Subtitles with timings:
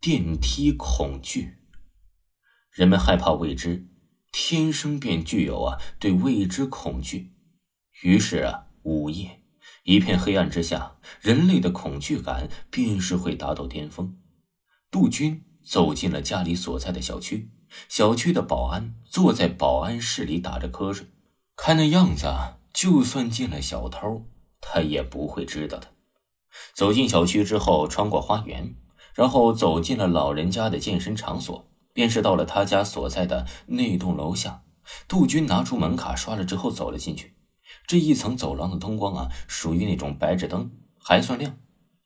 [0.00, 1.58] 电梯恐惧，
[2.70, 3.86] 人们害怕未知，
[4.32, 7.34] 天生便具有啊对未知恐惧。
[8.00, 9.42] 于是啊，午夜
[9.82, 14.16] 一片黑暗之下，人类的恐惧感便是会达到巅峰。
[14.90, 17.50] 杜鹃走进了家里所在的小区，
[17.86, 21.08] 小区的保安坐在保安室里打着瞌睡，
[21.54, 22.26] 看那样子，
[22.72, 24.24] 就算进了小偷，
[24.62, 25.88] 他也不会知道的。
[26.72, 28.74] 走进小区之后，穿过花园。
[29.14, 34.62] 然后走进了老人家的健身场所，便是到了他家所在的那栋楼下。
[35.06, 37.34] 杜军拿出门卡刷了之后走了进去。
[37.86, 41.58] 这一层走廊的灯光啊，属于那种白炽灯，还算亮。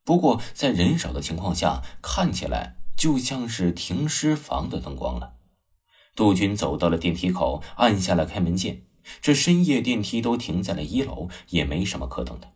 [0.04, 5.34] 不过在人少的情况下，看起来就像是停尸房的灯光了。
[6.14, 8.86] 杜军走到了电梯口，按下了开门键。
[9.20, 12.52] 这深夜电梯都停在了一楼，也没什么可等的。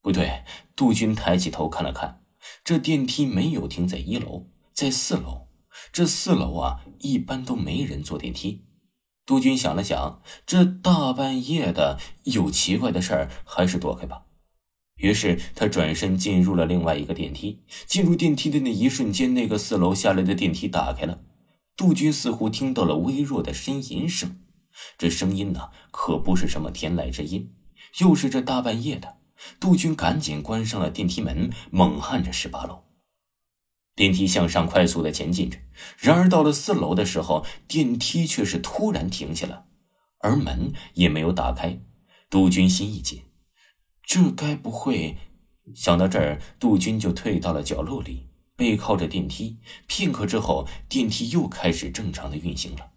[0.00, 2.22] 不对，杜军抬起头看了看。
[2.64, 5.48] 这电梯没有停在一楼，在四楼。
[5.92, 8.64] 这四楼啊，一般都没人坐电梯。
[9.24, 14.22] 杜军想了想，这大半夜的有奇怪的事儿，还是躲开吧。
[14.96, 17.62] 于是他转身进入了另外一个电梯。
[17.86, 21.20] 进入电梯的那一瞬间，那个四楼下来的电梯打开了。
[21.76, 24.40] 杜军似乎听到了微弱的呻吟声，
[24.96, 27.54] 这声音呢，可不是什么天籁之音，
[28.00, 29.17] 又是这大半夜的。
[29.60, 32.84] 杜军赶紧关上了电梯门，猛按着十八楼。
[33.94, 35.58] 电梯向上快速的前进着，
[35.98, 39.64] 然而到了四楼的时候，电梯却是突然停下了，
[40.18, 41.80] 而门也没有打开。
[42.30, 43.22] 杜军心一紧，
[44.02, 45.16] 这该不会……
[45.74, 49.58] 想到这儿，杜军就退到了角落里，背靠着电梯。
[49.86, 52.92] 片刻之后，电梯又开始正常的运行了。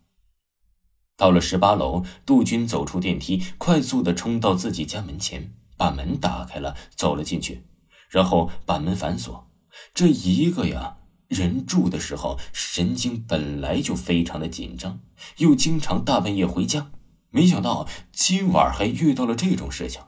[1.18, 5.54] 到了十八楼，杜军走出电梯，快速的冲到自己家门前。
[5.82, 7.64] 把门打开了，走了进去，
[8.08, 9.50] 然后把门反锁。
[9.96, 10.98] 这一个呀，
[11.28, 15.00] 人住的时候神经本来就非常的紧张，
[15.38, 16.92] 又经常大半夜回家，
[17.32, 20.04] 没想到今晚还遇到了这种事情。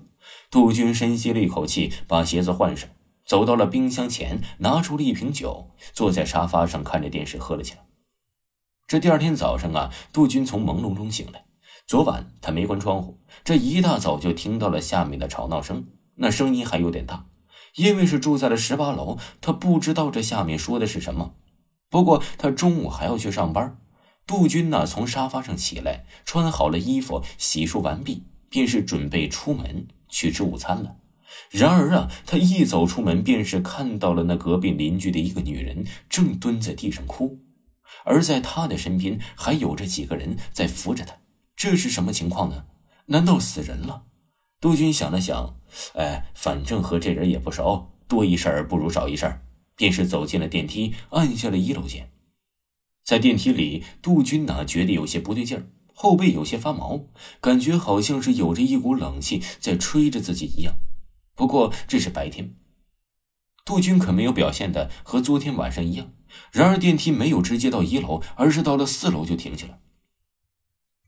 [0.51, 2.87] 杜军深吸了一口气，把鞋子换上，
[3.25, 7.79] 走到了冰箱前，拿出了一瓶酒，坐在沙发上看着电视喝了起来。
[8.85, 11.45] 这第二天早上啊，杜军从朦胧中醒来。
[11.85, 17.25] 昨晚他没关窗户，这一大早就听到了下面的吵闹声，那声音还有点大。
[17.75, 21.33] 因为是住在了十八楼，他不知道这下面说的是什么。
[21.89, 23.77] 不过他中午还要去上班。
[24.25, 30.95] 杜军呢，从沙发上起来，穿好了衣服，洗漱完毕，便是准备出门去吃午餐了。
[31.49, 37.39] 然而啊，他一走出门，便是看到了那隔壁邻居的一个女人正蹲在地上哭，
[38.05, 41.15] 而在他的身边还有着几个人在扶着他。
[41.55, 42.65] 这是什么情况呢？
[43.05, 44.03] 难道死人了？
[44.59, 45.55] 杜军想了想，
[45.93, 49.41] 哎，反正和这人也不熟，多一事不如少一事
[49.75, 52.11] 便是走进了电梯，按下了一楼键。
[53.03, 57.07] 在电梯里，杜军哪觉得有些不对劲儿，后背有些发毛，
[57.41, 60.75] 感觉好像是有着一股冷气在吹着自己一样。
[61.35, 62.55] 不过这是白天，
[63.65, 66.13] 杜军可没有表现的和昨天晚上一样。
[66.51, 69.79] 然而电梯没有直接到一楼，而是到了四楼就停下了。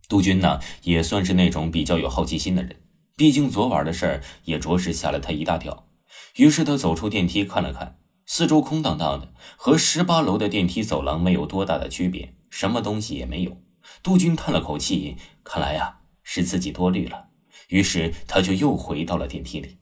[0.08, 2.76] 杜军呢，也算是那种比较有好奇心的人，
[3.16, 5.88] 毕竟昨晚的事儿也着实吓了他一大跳。
[6.36, 13.58] 于是他走出电梯看了看，四周空荡荡的，和十八楼的电梯走廊没有多大的区别，什么东西也没有。
[14.04, 17.30] 杜军叹了口气，看来呀是自己多虑了。
[17.70, 19.78] 于是他就又回到了电梯里。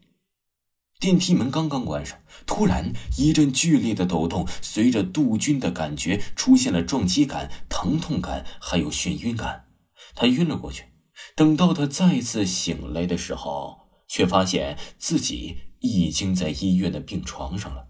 [1.00, 9.66] 电梯门刚刚关上，突然一阵剧烈的抖动，随着杜军的感觉出现了撞击感、疼痛感，还有眩晕感。
[10.16, 10.86] 他晕了过去，
[11.36, 17.88] 等到他再次醒来的时候，却发现自己已经在医院的病床上了。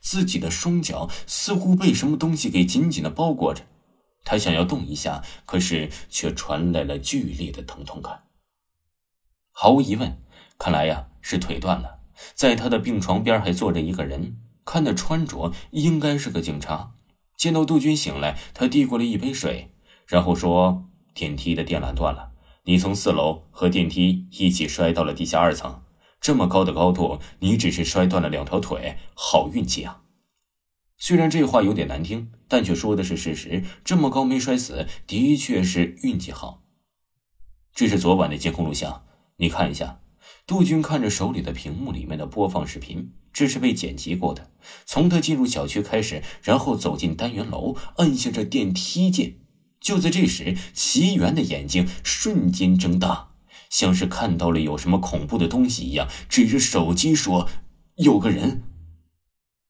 [0.00, 3.62] 自己的双脚似乎被什么东西给紧紧的包裹着，
[4.24, 8.24] 他想要动一下，可是却传来了剧烈的疼痛感。
[9.50, 10.22] 毫无疑问，
[10.58, 12.00] 看来呀是腿断了。
[12.34, 16.94] 在他的病床边还坐着一个人，看那穿着应该是个警察。
[17.36, 19.72] 见到杜军醒来，他递过了一杯水，
[20.06, 20.90] 然后说。
[21.14, 22.32] 电梯的电缆断了，
[22.64, 25.82] 你从四楼和电梯一起摔到了地下二层。
[26.20, 30.02] 这么高的高度，你只是摔断了两条腿，好运气啊！
[30.96, 33.62] 虽然这话有点难听，但却说的是事实。
[33.84, 36.62] 这么高没摔死，的确是运气好。
[37.74, 39.04] 这是昨晚的监控录像，
[39.36, 40.00] 你看一下。
[40.46, 44.50] 杜军看着手里的屏幕里面的播放视频，这是被剪辑过的。
[44.86, 49.36] 从他进入小区开始，然后走进单元楼，按下这电梯键。
[49.84, 53.34] 就在这时，齐元的眼睛瞬间睁大，
[53.68, 57.50] 像是看到了有什么恐怖的东西一样，指着手机说
[57.96, 58.62] ：“有个人。”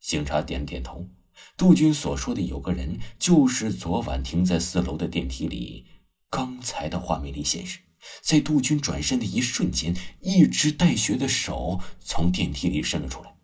[0.01, 1.09] 警察点点头。
[1.57, 5.87] 杜军所说的“有个人”，就是昨晚停在四楼的电梯里，
[6.31, 7.81] 刚才的画面里显示。
[8.23, 13.35] 在杜军转身的一瞬间，一只带血的手从电梯里伸了出来。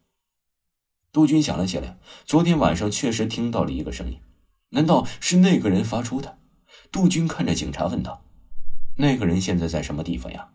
[1.11, 4.21] 杜军想了起来，昨天晚上确实听到了一个声音，
[4.69, 6.39] 难道是那个人发出的？
[6.93, 8.23] 杜军看着警察问道
[8.97, 10.51] ：“那个人现在在什么地方呀？”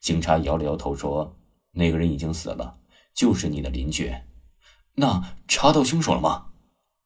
[0.00, 1.36] 警察摇了摇头说
[1.72, 2.78] ：“那个人已经死了，
[3.14, 4.14] 就是你的邻居。”
[4.94, 6.46] 那查到凶手了吗？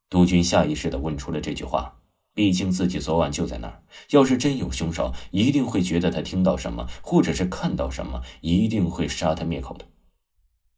[0.08, 1.98] 杜军下意识的问出了这句话。
[2.34, 9.84] 毕竟自己昨晚就在那儿，要是真有凶手，一定会觉得他听到什么，或者是看到什么，一定会杀他灭口的。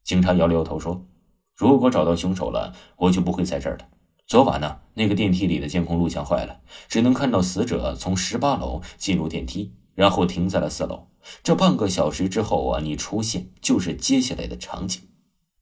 [0.03, 1.07] 警察摇了摇头说
[1.55, 3.89] ：“如果找到凶手了，我就不会在这儿了。
[4.27, 11.09] 昨晚呢，那个电梯里的监控录像坏了，只能看到死者从十八楼进入电梯，然后停在了四楼。
[11.43, 15.03] 这半个小时之后啊，你出现就是接下来的场景，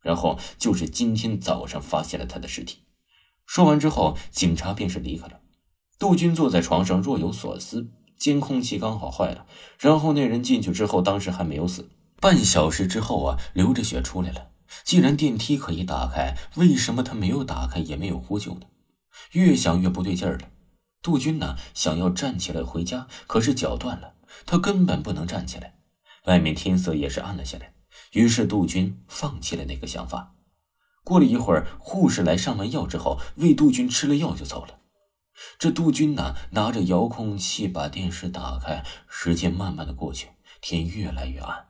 [0.00, 2.78] 然后就是今天早上发现了他的尸体。”
[3.46, 5.40] 说完之后，警察便是离开了。
[5.98, 9.44] 杜军坐在床上若有所思，监控器刚好坏了。
[9.80, 11.90] 然后那人进去之后，当时还没有死。
[12.20, 14.51] 半小时之后啊，流着血出来了。
[14.84, 18.66] 既然电梯可以打开，为什么他没有打开，也没有呼救呢？
[19.32, 20.48] 越想越不对劲儿了。
[21.02, 24.14] 杜军呢，想要站起来回家，可是脚断了，
[24.46, 25.74] 他根本不能站起来。
[26.26, 27.74] 外面天色也是暗了下来，
[28.12, 30.34] 于是杜军放弃了那个想法。
[31.02, 34.78] 过了一会儿，护士来上完药之后，为杜军吃了药就走了。
[35.58, 40.28] 这杜军呢，拿着遥控器把电视打开，时间慢慢的过去，
[40.60, 41.66] 天越来越暗，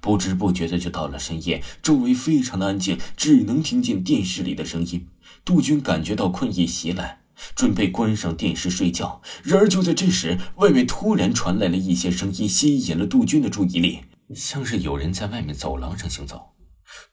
[0.00, 5.08] 不知不觉的就到了深夜，周围非常的安静，只能听见电视里的声音。
[5.44, 7.20] 杜军感觉到困意袭来，
[7.54, 9.20] 准备关上电视睡觉。
[9.42, 14.00] 然而就在这时，外面突然传来了一些声音，吸引了杜军的注意力，
[14.34, 16.52] 像是有人在外面走廊上行走。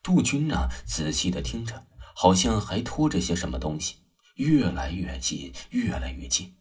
[0.01, 3.95] 杜军呢，仔细的听着，好像还拖着些什么东西。
[4.35, 6.53] 越来越近，越来越近。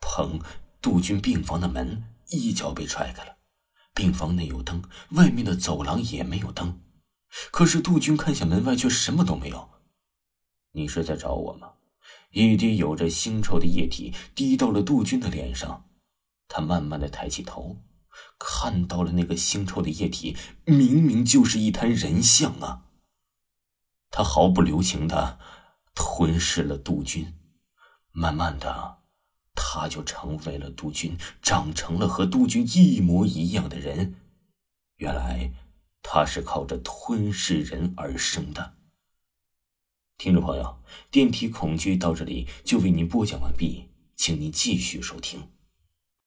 [0.00, 0.40] 砰！
[0.80, 3.36] 杜军病房的门一脚被踹开了。
[3.94, 6.80] 病房内有灯，外面的走廊也没有灯。
[7.50, 9.70] 可是杜军看向门外，却什么都没有。
[10.72, 11.72] 你是在找我吗？
[12.30, 15.88] 一滴有着腥臭的液体滴到了杜军的脸上。
[16.48, 17.78] 他慢慢的抬起头，
[18.38, 22.86] 看到了那个腥臭的液体，明明就是一滩人像啊！
[24.10, 25.38] 他毫不留情的。
[25.94, 27.34] 吞噬了杜军，
[28.12, 29.01] 慢慢的，
[29.64, 34.16] 他就成为了督军，长成了和督军一模一样的人。
[34.96, 35.52] 原来
[36.02, 38.74] 他是靠着吞噬人而生的。
[40.18, 40.82] 听众朋友，
[41.12, 45.51] 电梯恐惧到这里就为您播讲完毕，请您继续收听。